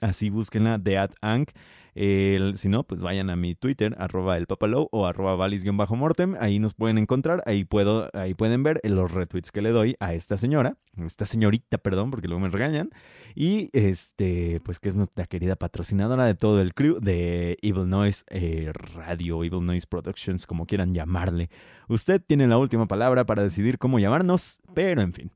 Así 0.00 0.30
búsquenla, 0.30 0.78
Deat 0.78 1.14
Ank 1.20 1.50
si 1.94 2.68
no, 2.68 2.84
pues 2.84 3.00
vayan 3.00 3.30
a 3.30 3.36
mi 3.36 3.54
Twitter, 3.54 3.94
arroba 3.98 4.36
el 4.36 4.46
papalow 4.46 4.88
o 4.92 5.06
arroba 5.06 5.36
valis-mortem. 5.36 6.36
Ahí 6.40 6.58
nos 6.58 6.74
pueden 6.74 6.98
encontrar, 6.98 7.42
ahí, 7.46 7.64
puedo, 7.64 8.10
ahí 8.12 8.34
pueden 8.34 8.62
ver 8.62 8.80
los 8.84 9.10
retweets 9.10 9.50
que 9.50 9.62
le 9.62 9.70
doy 9.70 9.96
a 10.00 10.14
esta 10.14 10.38
señora, 10.38 10.76
esta 10.98 11.26
señorita, 11.26 11.78
perdón, 11.78 12.10
porque 12.10 12.28
luego 12.28 12.40
me 12.40 12.48
regañan. 12.48 12.90
Y 13.34 13.70
este, 13.72 14.60
pues 14.64 14.78
que 14.78 14.88
es 14.88 14.96
nuestra 14.96 15.26
querida 15.26 15.56
patrocinadora 15.56 16.24
de 16.24 16.34
todo 16.34 16.60
el 16.60 16.74
crew 16.74 17.00
de 17.00 17.58
Evil 17.62 17.88
Noise 17.88 18.24
eh, 18.28 18.72
Radio, 18.72 19.44
Evil 19.44 19.64
Noise 19.64 19.86
Productions, 19.86 20.46
como 20.46 20.66
quieran 20.66 20.94
llamarle. 20.94 21.50
Usted 21.88 22.22
tiene 22.24 22.46
la 22.46 22.58
última 22.58 22.86
palabra 22.86 23.24
para 23.24 23.42
decidir 23.42 23.78
cómo 23.78 23.98
llamarnos, 23.98 24.60
pero 24.74 25.02
en 25.02 25.12
fin 25.12 25.30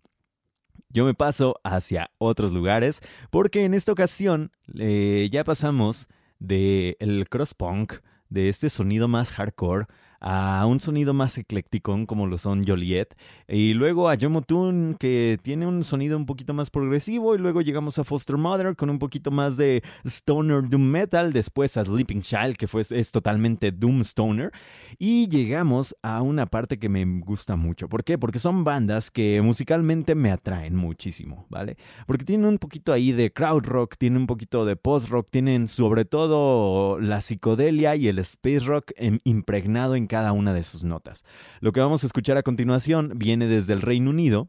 yo 0.94 1.04
me 1.04 1.12
paso 1.12 1.56
hacia 1.64 2.10
otros 2.18 2.52
lugares 2.52 3.02
porque 3.30 3.64
en 3.64 3.74
esta 3.74 3.92
ocasión 3.92 4.52
eh, 4.78 5.28
ya 5.30 5.44
pasamos 5.44 6.08
del 6.46 6.96
el 6.98 7.28
cross 7.28 7.54
punk, 7.54 7.94
de 8.28 8.48
este 8.48 8.70
sonido 8.70 9.08
más 9.08 9.32
hardcore, 9.32 9.86
a 10.26 10.64
un 10.66 10.80
sonido 10.80 11.12
más 11.12 11.36
ecléctico 11.36 11.94
como 12.06 12.26
lo 12.26 12.38
son 12.38 12.64
Joliet 12.66 13.14
y 13.46 13.74
luego 13.74 14.08
a 14.08 14.14
Yomotun 14.14 14.96
que 14.98 15.38
tiene 15.42 15.66
un 15.66 15.84
sonido 15.84 16.16
un 16.16 16.24
poquito 16.24 16.54
más 16.54 16.70
progresivo 16.70 17.34
y 17.34 17.38
luego 17.38 17.60
llegamos 17.60 17.98
a 17.98 18.04
Foster 18.04 18.38
Mother 18.38 18.74
con 18.74 18.88
un 18.88 18.98
poquito 18.98 19.30
más 19.30 19.58
de 19.58 19.82
stoner 20.06 20.66
doom 20.66 20.82
metal, 20.82 21.34
después 21.34 21.76
a 21.76 21.84
Sleeping 21.84 22.22
Child 22.22 22.56
que 22.56 22.66
fue, 22.66 22.82
es 22.88 23.12
totalmente 23.12 23.70
doom 23.70 24.00
stoner 24.00 24.50
y 24.98 25.28
llegamos 25.28 25.94
a 26.02 26.22
una 26.22 26.46
parte 26.46 26.78
que 26.78 26.88
me 26.88 27.04
gusta 27.20 27.56
mucho. 27.56 27.90
¿Por 27.90 28.02
qué? 28.02 28.16
Porque 28.16 28.38
son 28.38 28.64
bandas 28.64 29.10
que 29.10 29.42
musicalmente 29.42 30.14
me 30.14 30.30
atraen 30.30 30.74
muchísimo, 30.74 31.46
¿vale? 31.50 31.76
Porque 32.06 32.24
tienen 32.24 32.46
un 32.46 32.58
poquito 32.58 32.94
ahí 32.94 33.12
de 33.12 33.30
crowd 33.30 33.64
rock, 33.64 33.96
tienen 33.98 34.22
un 34.22 34.26
poquito 34.26 34.64
de 34.64 34.76
post 34.76 35.10
rock, 35.10 35.28
tienen 35.30 35.68
sobre 35.68 36.06
todo 36.06 36.98
la 36.98 37.20
psicodelia 37.20 37.94
y 37.94 38.08
el 38.08 38.18
space 38.20 38.60
rock 38.60 38.92
impregnado 39.24 39.96
en 39.96 40.06
cada 40.14 40.30
una 40.30 40.54
de 40.54 40.62
sus 40.62 40.84
notas. 40.84 41.24
Lo 41.58 41.72
que 41.72 41.80
vamos 41.80 42.04
a 42.04 42.06
escuchar 42.06 42.36
a 42.36 42.44
continuación 42.44 43.14
viene 43.16 43.48
desde 43.48 43.72
el 43.72 43.82
Reino 43.82 44.10
Unido. 44.10 44.48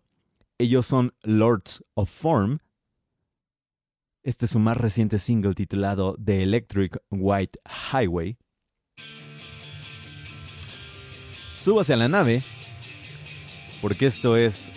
Ellos 0.60 0.86
son 0.86 1.15
Lords 1.23 1.84
of 1.95 2.08
Form. 2.08 2.60
Este 4.21 4.45
es 4.45 4.51
su 4.51 4.60
más 4.60 4.78
reciente 4.78 5.17
single 5.17 5.56
titulado 5.56 6.17
The 6.23 6.43
Electric 6.43 6.99
White 7.10 7.60
Highway. 7.91 8.38
Súbase 11.56 11.93
a 11.93 11.97
la 11.97 12.10
nave, 12.10 12.43
porque 13.82 14.06
esto 14.06 14.38
es 14.38 14.71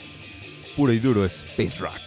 puro 0.75 0.95
y 0.95 1.01
duro 1.01 1.27
Space 1.27 1.81
Rock. 1.81 2.01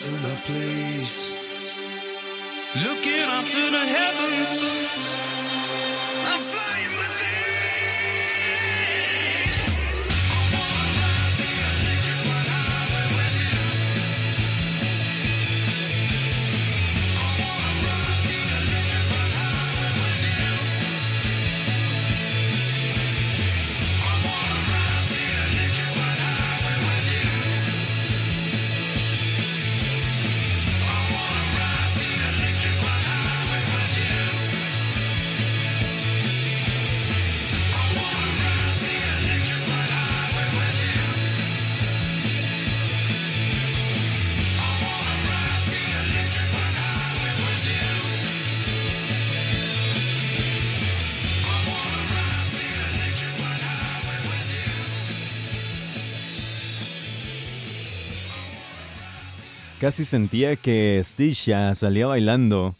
stars 0.00 0.14
in 0.14 0.22
my 0.22 0.34
place. 0.46 1.34
Looking 2.84 3.28
up 3.28 3.44
to 3.46 3.70
the 3.70 3.84
heavens. 3.86 4.89
Casi 59.80 60.04
sentía 60.04 60.56
que 60.56 61.00
Stisha 61.02 61.74
salía 61.74 62.06
bailando, 62.06 62.74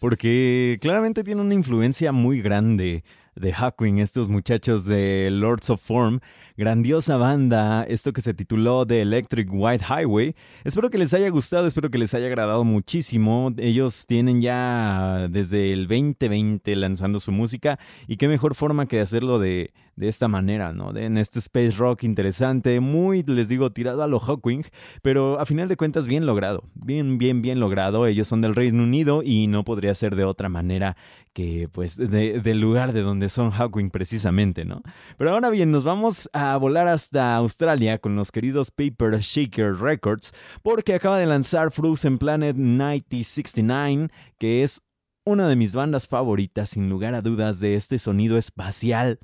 porque 0.00 0.78
claramente 0.80 1.22
tiene 1.22 1.42
una 1.42 1.54
influencia 1.54 2.10
muy 2.10 2.42
grande 2.42 3.04
de 3.36 3.52
Hawking, 3.52 3.98
estos 3.98 4.28
muchachos 4.28 4.84
de 4.84 5.28
Lords 5.30 5.70
of 5.70 5.80
Form, 5.80 6.18
grandiosa 6.56 7.16
banda, 7.16 7.84
esto 7.84 8.12
que 8.12 8.20
se 8.20 8.34
tituló 8.34 8.84
The 8.84 9.00
Electric 9.00 9.48
White 9.52 9.84
Highway. 9.88 10.34
Espero 10.64 10.90
que 10.90 10.98
les 10.98 11.14
haya 11.14 11.28
gustado, 11.30 11.68
espero 11.68 11.88
que 11.88 11.98
les 11.98 12.14
haya 12.14 12.26
agradado 12.26 12.64
muchísimo. 12.64 13.52
Ellos 13.56 14.06
tienen 14.06 14.40
ya 14.40 15.28
desde 15.30 15.72
el 15.72 15.86
2020 15.86 16.74
lanzando 16.74 17.20
su 17.20 17.30
música 17.30 17.78
y 18.08 18.16
qué 18.16 18.26
mejor 18.26 18.56
forma 18.56 18.86
que 18.86 18.98
hacerlo 18.98 19.38
de, 19.38 19.72
de 19.96 20.08
esta 20.08 20.28
manera, 20.28 20.72
¿no? 20.72 20.92
De, 20.92 21.04
en 21.04 21.18
este 21.18 21.38
space 21.38 21.72
rock 21.72 22.04
interesante, 22.04 22.80
muy, 22.80 23.22
les 23.22 23.48
digo, 23.48 23.70
tirado 23.72 24.02
a 24.02 24.08
lo 24.08 24.20
Hawking, 24.20 24.62
pero 25.02 25.38
a 25.38 25.46
final 25.46 25.68
de 25.68 25.76
cuentas 25.76 26.06
bien 26.06 26.26
logrado, 26.26 26.64
bien, 26.74 27.18
bien, 27.18 27.42
bien 27.42 27.60
logrado. 27.60 28.06
Ellos 28.06 28.28
son 28.28 28.40
del 28.40 28.54
Reino 28.54 28.82
Unido 28.82 29.22
y 29.24 29.46
no 29.46 29.64
podría 29.64 29.94
ser 29.94 30.16
de 30.16 30.24
otra 30.24 30.48
manera 30.48 30.96
que, 31.32 31.68
pues, 31.70 31.96
del 31.96 32.60
lugar 32.60 32.92
de 32.92 33.02
donde 33.02 33.28
son 33.28 33.50
Hawking 33.50 33.90
precisamente, 33.90 34.64
¿no? 34.64 34.82
Pero 35.16 35.32
ahora 35.32 35.50
bien, 35.50 35.70
nos 35.70 35.84
vamos 35.84 36.28
a 36.32 36.56
volar 36.56 36.88
hasta 36.88 37.36
Australia 37.36 37.98
con 37.98 38.16
los 38.16 38.32
queridos 38.32 38.70
Paper 38.70 39.20
Shaker 39.20 39.76
Records, 39.76 40.32
porque 40.62 40.94
acaba 40.94 41.18
de 41.18 41.26
lanzar 41.26 41.70
Frozen 41.72 42.18
Planet 42.18 42.56
9069, 42.56 44.08
que 44.38 44.62
es 44.62 44.82
una 45.24 45.48
de 45.48 45.56
mis 45.56 45.74
bandas 45.74 46.08
favoritas, 46.08 46.70
sin 46.70 46.88
lugar 46.88 47.14
a 47.14 47.22
dudas, 47.22 47.60
de 47.60 47.74
este 47.74 47.98
sonido 47.98 48.38
espacial 48.38 49.20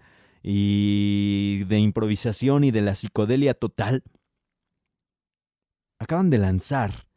y 0.48 1.64
de 1.64 1.80
improvisación 1.80 2.62
y 2.62 2.70
de 2.70 2.80
la 2.80 2.94
psicodelia 2.94 3.52
total, 3.52 4.04
acaban 5.98 6.30
de 6.30 6.38
lanzar 6.38 7.08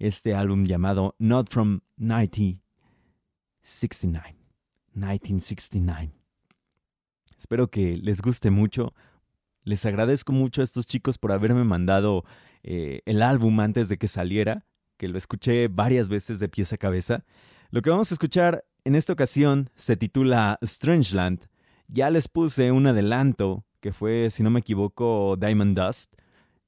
este 0.00 0.34
álbum 0.34 0.64
llamado 0.64 1.14
Not 1.20 1.48
From 1.48 1.82
1969. 1.96 4.34
1969. 4.94 6.12
Espero 7.38 7.70
que 7.70 7.96
les 7.98 8.20
guste 8.20 8.50
mucho. 8.50 8.94
Les 9.62 9.86
agradezco 9.86 10.32
mucho 10.32 10.60
a 10.60 10.64
estos 10.64 10.84
chicos 10.84 11.18
por 11.18 11.30
haberme 11.30 11.62
mandado 11.62 12.24
eh, 12.64 13.02
el 13.06 13.22
álbum 13.22 13.60
antes 13.60 13.88
de 13.88 13.96
que 13.96 14.08
saliera, 14.08 14.66
que 14.96 15.06
lo 15.06 15.18
escuché 15.18 15.68
varias 15.68 16.08
veces 16.08 16.40
de 16.40 16.48
pieza 16.48 16.74
a 16.74 16.78
cabeza. 16.78 17.24
Lo 17.70 17.80
que 17.80 17.90
vamos 17.90 18.10
a 18.10 18.16
escuchar 18.16 18.64
en 18.82 18.96
esta 18.96 19.12
ocasión 19.12 19.70
se 19.76 19.96
titula 19.96 20.58
Strangeland 20.64 21.51
ya 21.92 22.10
les 22.10 22.26
puse 22.26 22.72
un 22.72 22.86
adelanto 22.86 23.64
que 23.80 23.92
fue, 23.92 24.30
si 24.30 24.42
no 24.42 24.50
me 24.50 24.60
equivoco, 24.60 25.36
Diamond 25.38 25.78
Dust 25.78 26.14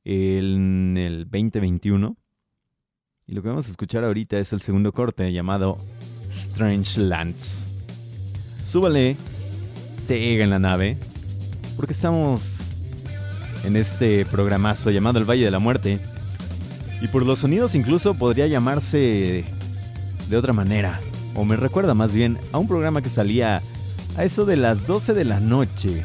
en 0.04 0.96
el 0.98 1.24
2021. 1.24 2.16
Y 3.26 3.32
lo 3.32 3.42
que 3.42 3.48
vamos 3.48 3.66
a 3.66 3.70
escuchar 3.70 4.04
ahorita 4.04 4.38
es 4.38 4.52
el 4.52 4.60
segundo 4.60 4.92
corte 4.92 5.32
llamado 5.32 5.78
Strange 6.30 7.00
Lands. 7.00 7.64
Súbale, 8.62 9.16
siga 9.96 10.44
en 10.44 10.50
la 10.50 10.58
nave, 10.58 10.98
porque 11.76 11.94
estamos 11.94 12.58
en 13.64 13.76
este 13.76 14.26
programazo 14.26 14.90
llamado 14.90 15.18
El 15.18 15.24
Valle 15.24 15.46
de 15.46 15.50
la 15.50 15.58
Muerte. 15.58 15.98
Y 17.00 17.08
por 17.08 17.24
los 17.24 17.38
sonidos 17.38 17.74
incluso 17.74 18.14
podría 18.14 18.46
llamarse 18.46 19.44
de 20.28 20.36
otra 20.36 20.52
manera, 20.52 21.00
o 21.34 21.44
me 21.44 21.56
recuerda 21.56 21.94
más 21.94 22.12
bien 22.12 22.38
a 22.52 22.58
un 22.58 22.68
programa 22.68 23.00
que 23.00 23.08
salía 23.08 23.62
a 24.16 24.24
eso 24.24 24.44
de 24.44 24.56
las 24.56 24.86
12 24.86 25.14
de 25.14 25.24
la 25.24 25.40
noche, 25.40 26.04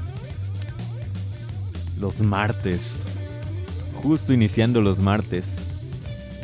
los 1.99 2.21
martes, 2.21 3.03
justo 4.01 4.33
iniciando 4.33 4.81
los 4.81 4.99
martes, 4.99 5.55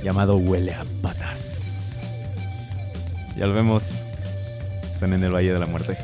llamado 0.04 0.38
Huele 0.38 0.74
a 0.74 0.86
Patas. 1.02 2.08
Ya 3.38 3.48
lo 3.48 3.54
vemos, 3.54 3.92
están 4.94 5.14
en 5.14 5.24
el 5.24 5.34
Valle 5.34 5.54
de 5.54 5.60
la 5.60 5.66
Muerte. 5.66 5.98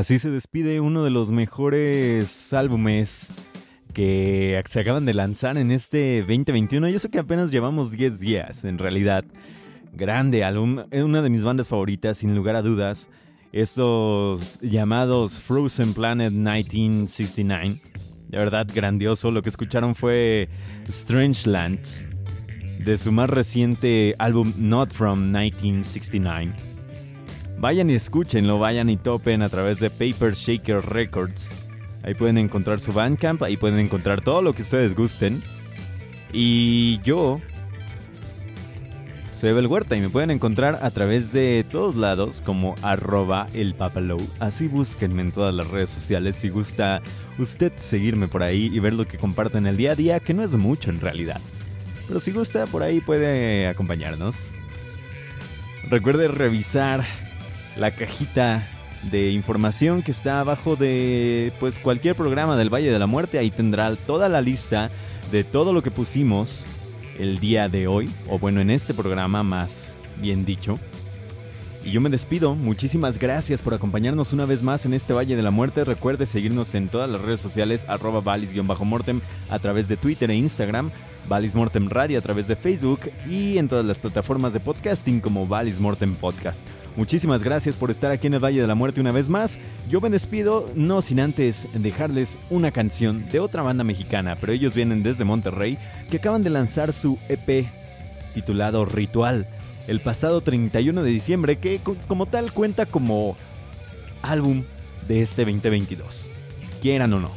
Así 0.00 0.18
se 0.18 0.30
despide 0.30 0.80
uno 0.80 1.04
de 1.04 1.10
los 1.10 1.30
mejores 1.30 2.54
álbumes 2.54 3.34
que 3.92 4.58
se 4.66 4.80
acaban 4.80 5.04
de 5.04 5.12
lanzar 5.12 5.58
en 5.58 5.70
este 5.70 6.20
2021. 6.20 6.88
Yo 6.88 6.98
sé 6.98 7.10
que 7.10 7.18
apenas 7.18 7.50
llevamos 7.50 7.90
10 7.90 8.18
días, 8.18 8.64
en 8.64 8.78
realidad. 8.78 9.26
Grande 9.92 10.42
álbum, 10.42 10.84
una 10.90 11.20
de 11.20 11.28
mis 11.28 11.42
bandas 11.42 11.68
favoritas, 11.68 12.16
sin 12.16 12.34
lugar 12.34 12.56
a 12.56 12.62
dudas. 12.62 13.10
Estos 13.52 14.58
llamados 14.62 15.38
Frozen 15.38 15.92
Planet 15.92 16.32
1969. 16.32 17.76
De 18.28 18.38
verdad, 18.38 18.66
grandioso. 18.74 19.30
Lo 19.30 19.42
que 19.42 19.50
escucharon 19.50 19.94
fue 19.94 20.48
Strange 20.88 21.46
Land, 21.46 21.80
de 22.86 22.96
su 22.96 23.12
más 23.12 23.28
reciente 23.28 24.14
álbum 24.18 24.50
Not 24.56 24.92
From 24.92 25.30
1969. 25.30 26.69
Vayan 27.60 27.90
y 27.90 27.94
escúchenlo, 27.94 28.58
vayan 28.58 28.88
y 28.88 28.96
topen 28.96 29.42
a 29.42 29.50
través 29.50 29.80
de 29.80 29.90
Paper 29.90 30.32
Shaker 30.32 30.80
Records. 30.80 31.52
Ahí 32.02 32.14
pueden 32.14 32.38
encontrar 32.38 32.80
su 32.80 32.90
Bandcamp, 32.90 33.42
ahí 33.42 33.58
pueden 33.58 33.78
encontrar 33.80 34.22
todo 34.22 34.40
lo 34.40 34.54
que 34.54 34.62
ustedes 34.62 34.96
gusten. 34.96 35.42
Y 36.32 37.00
yo 37.02 37.38
soy 39.34 39.52
Bel 39.52 39.66
Huerta 39.66 39.94
y 39.94 40.00
me 40.00 40.08
pueden 40.08 40.30
encontrar 40.30 40.78
a 40.80 40.90
través 40.90 41.34
de 41.34 41.66
todos 41.70 41.96
lados 41.96 42.40
como 42.42 42.76
arroba 42.80 43.46
el. 43.52 43.74
Así 44.38 44.66
búsquenme 44.66 45.20
en 45.20 45.30
todas 45.30 45.54
las 45.54 45.68
redes 45.68 45.90
sociales 45.90 46.36
si 46.36 46.48
gusta 46.48 47.02
usted 47.38 47.74
seguirme 47.76 48.26
por 48.26 48.42
ahí 48.42 48.70
y 48.72 48.78
ver 48.78 48.94
lo 48.94 49.06
que 49.06 49.18
comparto 49.18 49.58
en 49.58 49.66
el 49.66 49.76
día 49.76 49.92
a 49.92 49.96
día, 49.96 50.20
que 50.20 50.32
no 50.32 50.42
es 50.42 50.56
mucho 50.56 50.88
en 50.88 50.98
realidad. 50.98 51.42
Pero 52.08 52.20
si 52.20 52.32
gusta 52.32 52.66
por 52.66 52.82
ahí 52.82 53.02
puede 53.02 53.68
acompañarnos. 53.68 54.54
Recuerde 55.90 56.26
revisar 56.28 57.04
la 57.76 57.90
cajita 57.90 58.66
de 59.10 59.30
información 59.30 60.02
que 60.02 60.10
está 60.10 60.40
abajo 60.40 60.76
de 60.76 61.52
pues 61.58 61.78
cualquier 61.78 62.14
programa 62.14 62.56
del 62.56 62.72
Valle 62.72 62.90
de 62.90 62.98
la 62.98 63.06
Muerte. 63.06 63.38
Ahí 63.38 63.50
tendrá 63.50 63.94
toda 63.96 64.28
la 64.28 64.40
lista 64.40 64.90
de 65.30 65.44
todo 65.44 65.72
lo 65.72 65.82
que 65.82 65.90
pusimos 65.90 66.66
el 67.18 67.38
día 67.38 67.68
de 67.68 67.86
hoy, 67.86 68.10
o 68.28 68.38
bueno, 68.38 68.60
en 68.60 68.70
este 68.70 68.94
programa 68.94 69.42
más 69.42 69.92
bien 70.20 70.44
dicho. 70.44 70.78
Y 71.82 71.92
yo 71.92 72.00
me 72.02 72.10
despido, 72.10 72.54
muchísimas 72.54 73.18
gracias 73.18 73.62
por 73.62 73.72
acompañarnos 73.72 74.34
una 74.34 74.44
vez 74.44 74.62
más 74.62 74.84
en 74.84 74.92
este 74.92 75.14
Valle 75.14 75.34
de 75.34 75.42
la 75.42 75.50
Muerte. 75.50 75.82
Recuerde 75.82 76.26
seguirnos 76.26 76.74
en 76.74 76.88
todas 76.88 77.08
las 77.08 77.22
redes 77.22 77.40
sociales, 77.40 77.86
arroba 77.88 78.20
valis-mortem, 78.20 79.20
a 79.48 79.58
través 79.58 79.88
de 79.88 79.96
Twitter 79.96 80.30
e 80.30 80.34
Instagram, 80.34 80.90
Valis 81.26 81.54
Mortem 81.54 81.88
Radio 81.88 82.18
a 82.18 82.22
través 82.22 82.48
de 82.48 82.56
Facebook 82.56 83.00
y 83.28 83.56
en 83.56 83.68
todas 83.68 83.84
las 83.84 83.98
plataformas 83.98 84.52
de 84.52 84.60
podcasting 84.60 85.20
como 85.20 85.46
Valis 85.46 85.80
Mortem 85.80 86.14
Podcast. 86.16 86.66
Muchísimas 86.96 87.42
gracias 87.42 87.76
por 87.76 87.90
estar 87.90 88.10
aquí 88.10 88.26
en 88.26 88.34
el 88.34 88.44
Valle 88.44 88.60
de 88.60 88.66
la 88.66 88.74
Muerte 88.74 89.00
una 89.00 89.12
vez 89.12 89.30
más. 89.30 89.58
Yo 89.88 90.02
me 90.02 90.10
despido, 90.10 90.70
no 90.74 91.00
sin 91.00 91.18
antes 91.18 91.66
dejarles 91.72 92.36
una 92.50 92.72
canción 92.72 93.26
de 93.30 93.40
otra 93.40 93.62
banda 93.62 93.84
mexicana, 93.84 94.36
pero 94.38 94.52
ellos 94.52 94.74
vienen 94.74 95.02
desde 95.02 95.24
Monterrey, 95.24 95.78
que 96.10 96.18
acaban 96.18 96.42
de 96.42 96.50
lanzar 96.50 96.92
su 96.92 97.18
EP 97.28 97.66
titulado 98.34 98.84
Ritual 98.84 99.46
el 99.90 99.98
pasado 99.98 100.40
31 100.40 101.02
de 101.02 101.10
diciembre, 101.10 101.56
que 101.58 101.80
como 102.06 102.26
tal 102.26 102.52
cuenta 102.52 102.86
como 102.86 103.36
álbum 104.22 104.62
de 105.08 105.20
este 105.20 105.44
2022. 105.44 106.28
Quieran 106.80 107.12
o 107.12 107.18
no. 107.18 107.32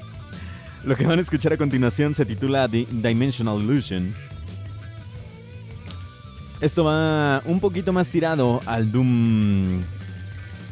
Lo 0.84 0.96
que 0.96 1.06
van 1.06 1.20
a 1.20 1.22
escuchar 1.22 1.52
a 1.52 1.56
continuación 1.56 2.12
se 2.12 2.26
titula 2.26 2.68
The 2.68 2.88
Dimensional 2.90 3.62
Illusion. 3.62 4.12
Esto 6.60 6.82
va 6.82 7.40
un 7.44 7.60
poquito 7.60 7.92
más 7.92 8.10
tirado 8.10 8.60
al 8.66 8.90
Doom 8.90 9.82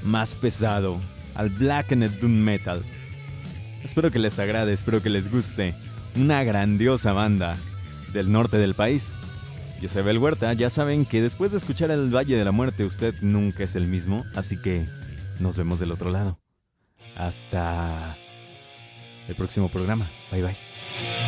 más 0.03 0.35
pesado, 0.35 1.01
al 1.37 1.49
Blackened 1.49 2.11
Doom 2.21 2.33
Metal. 2.33 2.83
Espero 3.85 4.11
que 4.11 4.19
les 4.19 4.37
agrade, 4.41 4.73
espero 4.73 5.01
que 5.01 5.11
les 5.11 5.31
guste. 5.31 5.77
Una 6.17 6.43
grandiosa 6.43 7.13
banda 7.13 7.57
del 8.13 8.33
norte 8.33 8.57
del 8.57 8.75
país. 8.75 9.13
Yo 9.81 9.89
soy 9.89 10.03
Bel 10.03 10.19
Huerta, 10.19 10.53
ya 10.55 10.71
saben 10.71 11.05
que 11.05 11.23
después 11.23 11.53
de 11.53 11.59
escuchar 11.59 11.93
El 11.93 12.15
Valle 12.15 12.37
de 12.37 12.45
la 12.45 12.51
Muerte 12.51 12.85
usted 12.85 13.15
nunca 13.21 13.63
es 13.63 13.77
el 13.77 13.87
mismo, 13.87 14.25
así 14.35 14.61
que 14.61 14.87
nos 15.39 15.57
vemos 15.57 15.79
del 15.79 15.93
otro 15.93 16.11
lado. 16.11 16.41
Hasta 17.17 18.17
el 19.29 19.35
próximo 19.37 19.69
programa. 19.69 20.09
Bye 20.33 20.43
bye. 20.43 21.28